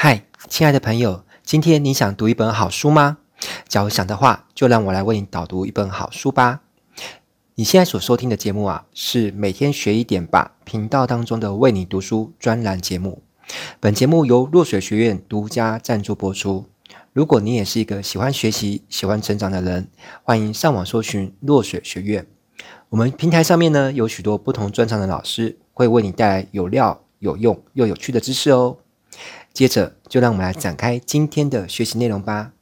[0.00, 3.18] 嗨，亲爱的朋友，今天你想读一本好书吗？
[3.66, 6.60] 假如想的话，就让我来为你导读一本好书吧。
[7.56, 13.24] 你现在所收听的节目啊，是每天学一点吧频道当中的为你读书专栏节目。
[13.80, 16.66] 本节目由落水学院独家赞助播出。
[17.12, 19.88] 如果你也是一个喜欢学习、喜欢成长的人，
[20.22, 22.24] 欢迎上网搜寻落水学院。
[22.90, 28.76] 我们平台上面呢，有许多不同专长的老师，会为你带来有料、有用又有趣的知识哦。
[29.58, 32.52] 接着，就让我们来展开今天的学习内容吧。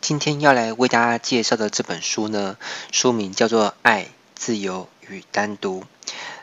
[0.00, 2.56] 今天要来为大家介绍的这本书呢，
[2.90, 5.80] 书名叫做《爱、自由与单独》。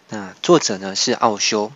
[0.09, 1.71] 那作者呢是奥修。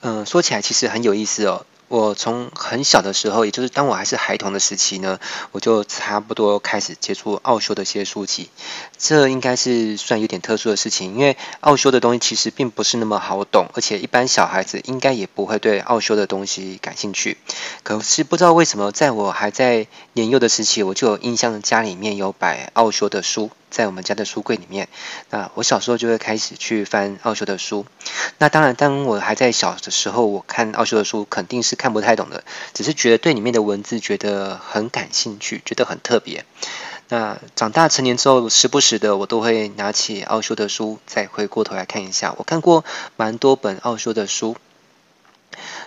[0.00, 1.66] 嗯、说起来其实很有意思哦。
[1.88, 5.18] 我从很小的时候，也就是当我还是孩童的时期呢，
[5.52, 8.50] 我就差不多开始接触奥修的一些书籍。
[8.98, 17.38] 这应该是算有点特殊的事情，因为奥修的东西其实并不是那么好懂，而且一般小孩子应该也不会对奥修的东西感兴趣。
[17.82, 23.50] 可是不知道为什么，在我还在年幼的时期，我就有印象家里面有摆奥修的书。
[23.70, 24.88] 在我们家的书柜里面，
[25.30, 27.86] 那我小时候就会开始去翻奥修的书。
[28.38, 36.44] 那当然，当我还在小的时候，我看奥修的书肯定是看不太懂的，只是觉得对里面的文字觉得很感兴趣，觉得很特别。
[37.10, 42.34] 那长大成年之后，时不时的我都会拿起奥修的书，再回过头来看一下。
[42.36, 42.84] 我看过
[43.16, 44.56] 蛮多本奥修的书，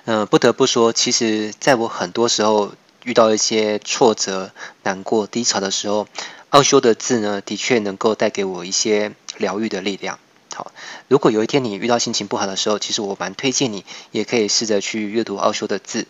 [0.05, 2.73] 嗯、不得不说，其实在我很多时候
[3.03, 4.51] 遇到一些挫折、
[4.83, 6.07] 难过、低潮的时候。
[6.51, 10.19] 奥修的字呢，的确能够带给我一些疗愈的力量。
[10.53, 10.73] 好，
[11.07, 16.07] 如果有一天你遇到心情不好的时候，其实我蛮推荐你，也可以试着去阅读奥修的字。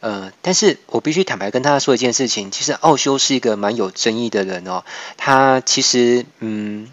[0.00, 4.82] 呃，但是我必须坦白跟大家说一件事情，其实奥修是一个蛮有争议的人哦。
[5.16, 6.90] 他其实，嗯，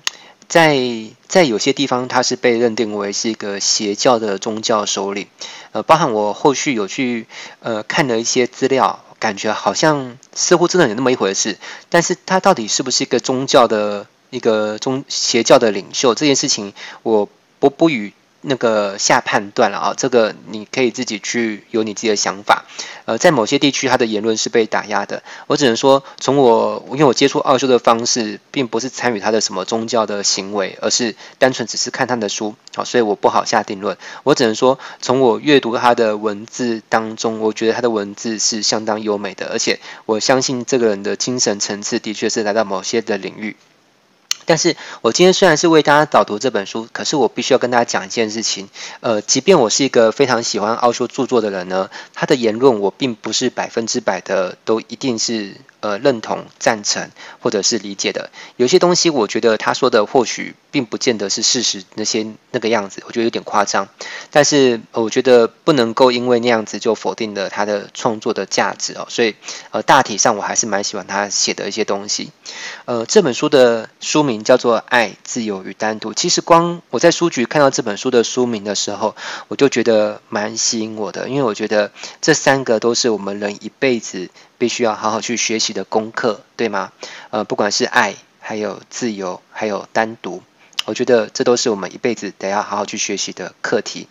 [0.47, 0.80] 在
[1.27, 5.25] 在有些地方，他是被认定为是一个邪教的宗教首领。
[5.71, 7.25] 呃，包含我后续有去
[7.61, 9.03] 呃看了一些资料。
[9.23, 16.14] 感觉好像似乎真的有那么一回事，但是他到底是不是一个宗教的一个宗邪教的领袖？
[16.14, 18.11] 这件事情我不不予。
[18.45, 22.65] 那个下判断了啊，这个你可以自己去有你自己的想法。
[23.05, 25.23] 呃，在某些地区，他的言论是被打压的。
[25.48, 32.55] 我只能说，从我因为我接触奥修的方式，并不是参与他的什么宗教的行为，而是单纯只是看他的书。
[32.76, 33.98] 好，所以我不好下定论。
[34.23, 43.55] 我只能说，从我阅读他的文字当中，我觉得他的文字是相当优美的，而且我相信这个人的精神层次的确是来到某些的领域。
[44.45, 48.70] 但是我今天虽然是为大家导读这本书，可是我必须要跟大家讲一件事情。
[49.02, 55.55] 呃，即便我是一个非常喜欢奥修著作的人呢，他的言论我并不是百分之百的都一定是。
[55.83, 57.11] 呃，认同、赞成
[57.42, 63.89] 或者是理解的，有些东西我觉得他说的或许并不见得是事实，那些那个样子，我觉得有点夸张。
[64.31, 69.08] 但是我觉得不能够因为那样子就否定了他的创作的价值哦。
[69.10, 69.36] 所以
[69.71, 72.31] 呃，大体上我还是蛮喜欢他写的一些东西。
[72.86, 76.11] 呃，这本书的书名名叫做《爱、自由与单独》。
[76.14, 79.16] 其实光我在书局看到这本书的书名的时候，
[79.48, 84.30] 我就觉得蛮吸引我的，因为我觉得这三个都是我们人一辈子。
[84.60, 86.93] 必须要好好去学习的功课，对吗？
[87.32, 90.42] 呃，不管是爱，还有自由，还有单独，
[90.86, 94.08] 我觉得这都是我们一辈子得要好好去学习的课题。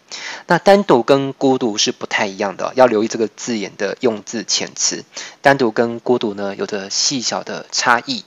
[0.47, 5.07] 那单独跟孤独是不太一样的，要留意这个字眼的用字遣词。
[5.41, 8.25] 单独跟孤独呢，有着细小的差异。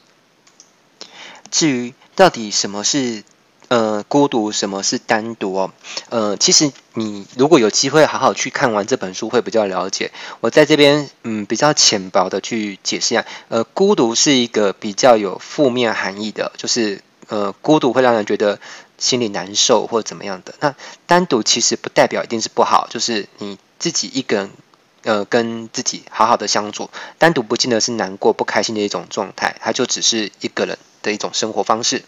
[1.56, 3.24] 至于到底什么是？
[3.68, 5.72] 呃，孤独什么是单独哦？
[6.10, 10.12] 呃，其实你如果有机会好好去看完这本书，会比较了解。
[10.40, 18.60] 我在这边嗯比较浅薄的去解释一下，呃，孤独是一个比较有负面含义的，就是呃孤独会让人觉得
[19.00, 20.54] 心里难受或怎么样的。
[20.60, 20.76] 那
[21.08, 24.52] 单独其实不代表一定是不好，就是你自己一个人
[25.06, 32.04] 呃跟自己好好的相处，单独不见得是难过不开心的一种状态，它就只是一个人的一种生活方式。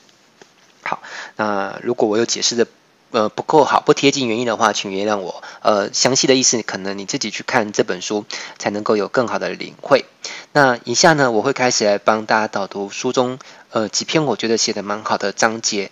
[0.84, 1.02] 好，
[1.38, 2.68] 那如果我有解释的
[3.12, 5.44] 呃不够好，不贴近原因的话，请原谅我。
[5.61, 8.26] 呃，详细的意思可能你自己去看这本书
[8.58, 10.05] 才能够有更好的领会。
[10.52, 13.38] 那以下呢，我会开始来帮大家导读书中
[13.72, 15.91] 呃几篇我觉得写的蛮好的章节。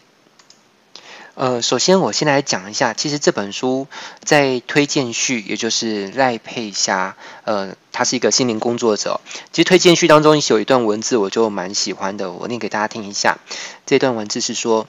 [1.35, 3.87] 呃，首先我先来讲一下，其实这本书
[4.23, 9.19] 在推荐序，也就是赖佩霞，呃，他是一个心灵工作者。
[9.51, 13.37] 其实推荐序当中有一段文字，我就蛮喜欢的，我念给大家听一下。
[13.85, 14.87] 这段文字是说：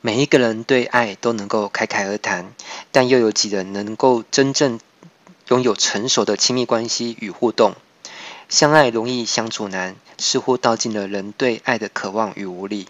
[0.00, 2.52] 每一个人对爱都能够侃侃而谈，
[2.90, 4.80] 但又有几人能够真正
[5.46, 7.74] 拥有成熟的亲密关系与互动？
[8.48, 12.88] 相爱容易相处难，似乎道尽了人对爱的渴望与无力。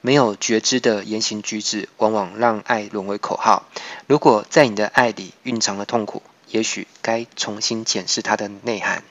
[0.00, 3.64] 没有觉知的言行举止，往往让爱沦为口号。
[4.06, 9.02] 如果在你的爱里蕴藏了痛苦，也许该重新检视它的内涵。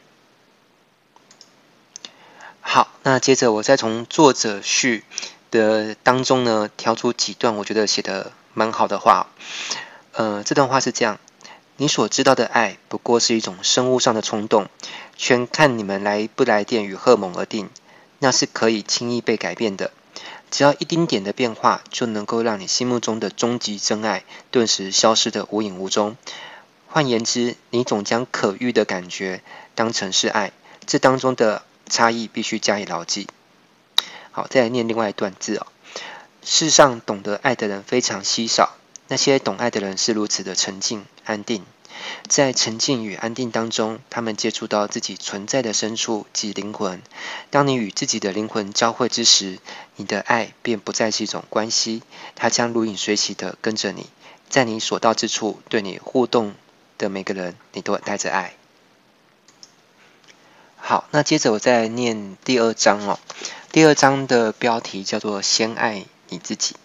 [2.62, 5.04] 好，那接着我再从作者序
[5.52, 9.28] 的当中呢，挑出几段我觉得写得蛮好的话。
[10.14, 11.20] 呃，这段话是这样：
[11.78, 14.68] 你所知道的爱，不过是一种生物上的冲动，
[15.16, 17.70] 全看你们来不来电与荷尔蒙而定。
[18.20, 19.92] 那是可以轻易被改变的，
[20.52, 26.18] 只要一丁点的变化，就能够让你心目中的终极真爱顿时消失得无影无踪。
[26.88, 29.42] 换言之，你总将可遇的感觉
[29.76, 30.52] 当成是爱，
[30.88, 33.28] 这当中的差异必须加以牢记。
[34.32, 35.68] 好，再来念另外一段字哦。
[36.44, 38.76] 世上懂得爱的人非常稀少，
[39.08, 41.64] 那些懂爱的人是如此的沉静安定。
[42.28, 47.02] 在沉静与安定当中，他们接触到自己存在的深处及灵魂。
[47.50, 49.60] 当你与自己的灵魂交汇之时，
[49.96, 52.04] 你的爱便不再是一种关系，
[52.36, 54.08] 它将如影随形地跟着你，
[54.50, 56.56] 在你所到之处，对你互动
[56.98, 58.54] 的每个人，你都带着爱。
[60.78, 63.20] 好，那接着我再念第二章哦。
[63.72, 66.76] 第二章的标题叫做“先爱你自己”。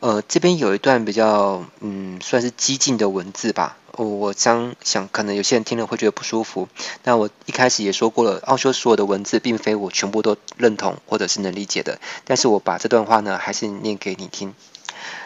[0.00, 3.76] 呃，这边有一段比较嗯，算是激进的文字吧。
[3.96, 6.68] 我将想，可能有些人听了会觉得不舒服。
[7.02, 11.98] 那我一开始也说过了，奥修所有的文字并非我全部都认同或者是能理解的。
[12.24, 14.54] 但是我把这段话呢，还是念给你听。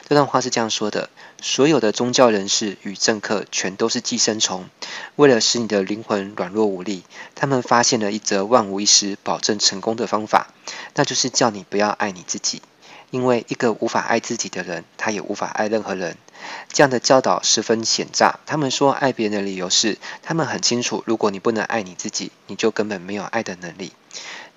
[0.08, 1.10] 这段话是这样说的：
[1.42, 4.64] 所有的宗教人士与政客全都是寄生虫，
[5.16, 7.04] 为了使你的灵魂软弱无力，
[7.34, 10.48] 他们发现了一则万无一失、保证成功的方法，
[10.94, 12.62] 那就是叫你不要爱你自己。
[13.12, 16.16] 因为一个无法爱自己的人，他也无法爱任何人。
[16.72, 18.40] 这样的教导十分险诈。
[18.46, 23.92] 他们说爱别人的理由是，他们很清楚，如果你不能爱你自己，你就根本没有爱的能力。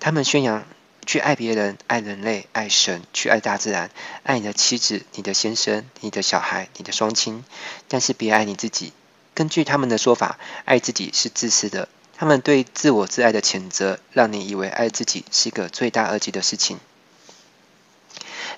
[0.00, 0.64] 他们宣扬
[1.04, 3.90] 去爱别人、爱人类、爱神，去爱大自然，
[4.22, 7.44] 爱你的妻子、你的先生、你的小孩、你的双亲，
[7.88, 8.94] 但是别爱你自己。
[9.34, 11.90] 根据他们的说法，爱自己是自私的。
[12.16, 16.78] 他们对自我自爱的谴责，让你以为爱自己是一个罪大恶极的事情。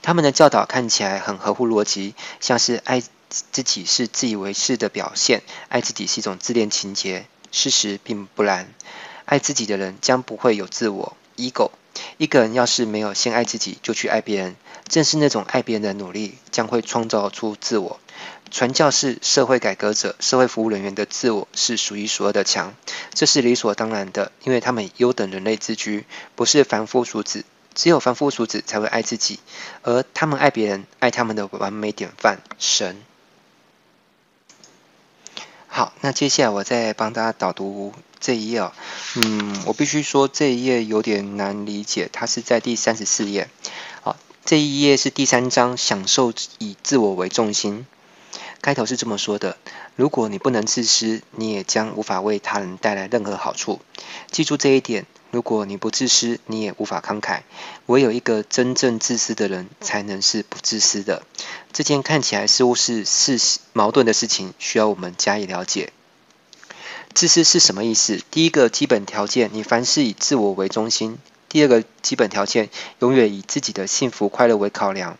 [0.02, 7.26] 他们的教导看起来很合乎逻辑，像是爱自己是自以为是的表现，爱自己是一种自恋情结。
[7.50, 8.72] 事实并不然，
[9.24, 11.70] 爱自己的人将不会有自我 ego。
[12.16, 14.56] 一个人要是没有先爱自己，就去爱别人，
[14.86, 17.98] 正是那种爱别人的努力，将会创造出自我。
[18.50, 22.74] 传教士、社会改革者、社会服务人员的自我是数一数二的强，
[23.12, 27.44] 这是理所当然的，因为他们以优等人类自居，不是凡夫俗子。
[27.78, 29.38] 只有凡夫俗子才会爱自己，
[29.82, 33.00] 而他们爱别人，爱他们的完美典范神。
[35.68, 38.72] 好，那接下来我再帮大家导读这一页哦。
[39.14, 43.48] 嗯，我必须说这一页有点难理解，它是在第三十四页。
[44.02, 47.86] 好，这一页是第三章，享受以自我为中心。
[48.60, 49.56] 开头是这么说的：
[49.94, 53.80] 如果你不能自私，你也将无法为他人带来任何好处。
[54.32, 55.06] 记住这一点。
[55.30, 57.40] 如果你不自私，你也无法慷慨。
[57.86, 61.22] 唯有一个真正自私的人，才能是不自私的。
[61.72, 63.38] 这件看起来似乎是是
[63.72, 65.92] 矛盾的事情，需要我们加以了解。
[67.14, 68.22] 自私是什么意思？
[68.30, 71.16] 第一个基本条件，你凡事以自我为中心；
[71.48, 72.70] 第二个基本条件，
[73.00, 75.18] 永远以自己的幸福快乐为考量。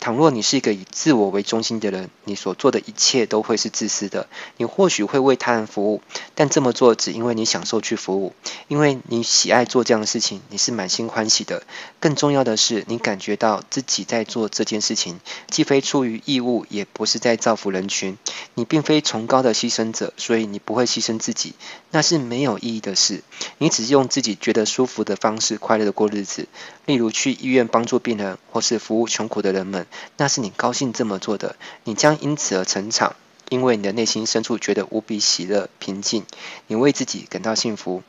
[0.00, 4.28] 倘若你是一个以自我为中心的人，你所做的一切都会是自私的。
[4.56, 6.00] 你或许会为他人服务，
[6.34, 8.32] 但这么做只因为你享受去服务，
[8.68, 11.64] 因为你喜爱做这样的事情，你是满心欢喜的。
[11.98, 15.18] 更重要的是，你感觉到自己在做这件事情，
[15.50, 18.16] 既非出于义务，也不是在造福人群。
[18.54, 21.54] 你并非崇高的牺牲者，所以你不会牺牲自己，
[21.90, 23.22] 那是没有意义的事。
[23.58, 26.46] 你只是用自己觉得舒服的方式快乐的过日子，
[26.88, 29.86] 例如去医院帮助病人，或是服务穷苦的人们。
[30.16, 33.14] 那是你高兴这么做的，你将因此而成长，
[33.50, 36.24] 因为你的内心深处觉得无比喜乐平静，
[36.66, 38.02] 你为自己感到幸福。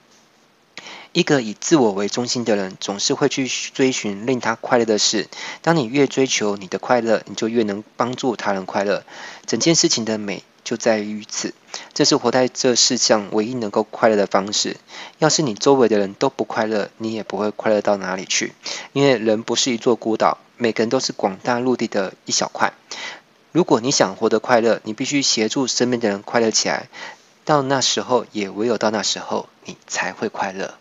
[1.12, 5.28] 一个以自我为中心的人，总是会去追寻令他快乐的事。
[5.62, 9.04] 当你越追求你的快乐，你就越能帮助他人快乐。
[9.46, 11.54] 整件事情的美就在于此，
[11.94, 14.78] 这是活在这世上唯一能够快乐的方式。
[15.18, 18.54] 要是你周围的人都不快乐，你也不会快乐到哪里去，
[18.94, 20.38] 因为人不是一座孤岛。
[20.62, 22.74] 每个人都是广大陆地的一小块。
[23.54, 26.89] 如果你想活得快乐，你必须协助身边的人快乐起来。
[27.46, 30.75] 到那时候，也唯有到那时候，你才会快乐。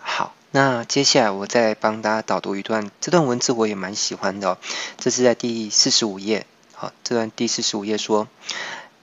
[0.00, 4.58] 好，那接下来我再帮大家导读一段，这段文字我也蛮喜欢的哦。
[4.96, 6.46] 这是在第四十五页。
[6.80, 8.28] 好，这段第四十五页说：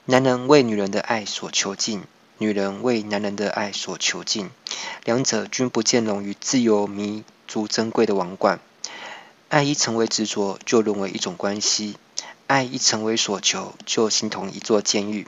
[0.05, 2.03] 男人为女人的爱所囚禁，
[2.37, 4.49] 女人为男人的爱所囚禁，
[5.03, 8.61] 两者均不见容于自由弥足珍贵的王冠。
[9.49, 11.95] 爱一成为执着，就沦为一种关系；
[12.47, 15.27] 爱一成为所求，就形同一座监狱。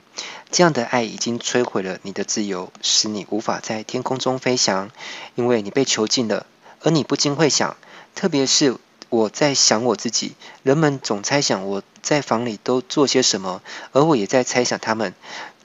[0.50, 4.90] 这样的爱已经摧毁了你的自由，使你无法在天空中飞翔，
[5.34, 6.46] 因为你被囚禁了。
[6.80, 7.76] 而你不禁会想，
[8.14, 8.78] 特别是
[9.10, 13.62] 我在想我自己，人们总猜想我在房里都做些什么，
[13.92, 15.14] 而我也在猜想他们，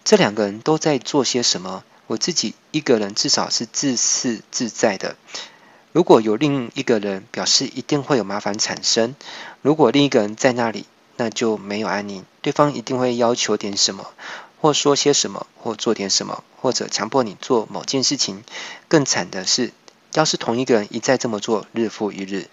[0.06, 1.84] 这两个人都在做些什么。
[2.08, 5.16] 我自己一个人至少是自私自在的。
[5.94, 9.16] 如果有另一个人，表示一定会有麻烦产生。
[9.62, 10.86] 如果另一个人在那里，
[11.18, 12.26] 那就没有安宁。
[12.42, 14.08] 对方一定会要求点什么，
[14.60, 18.44] 或说些什么，或做点什么，或者强迫你做某件事情。
[18.88, 19.72] 更惨的是，
[20.14, 22.50] 要是同一个人一再这么做，日复一日。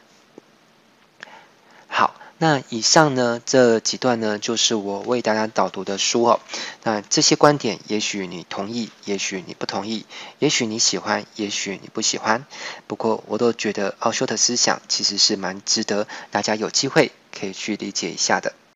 [2.43, 6.41] 那以上呢，这几段呢，就是我为大家导读的书哦。
[6.83, 10.07] 那这些观点，也许你同意，也许你不同意，
[10.39, 12.47] 也许你喜欢，也许你不喜欢。
[12.87, 18.55] 不过，我都觉得奥修的思想其实是蛮值得大家有机会可以去理解一下的。